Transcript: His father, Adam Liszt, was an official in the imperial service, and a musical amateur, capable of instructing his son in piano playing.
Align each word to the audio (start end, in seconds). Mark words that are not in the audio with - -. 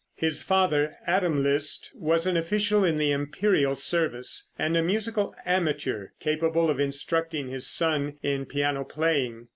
His 0.15 0.41
father, 0.41 0.95
Adam 1.05 1.43
Liszt, 1.43 1.91
was 1.93 2.25
an 2.25 2.35
official 2.35 2.83
in 2.83 2.97
the 2.97 3.11
imperial 3.11 3.75
service, 3.75 4.49
and 4.57 4.75
a 4.75 4.81
musical 4.81 5.35
amateur, 5.45 6.07
capable 6.19 6.71
of 6.71 6.79
instructing 6.79 7.49
his 7.49 7.67
son 7.69 8.17
in 8.23 8.47
piano 8.47 8.83
playing. 8.83 9.49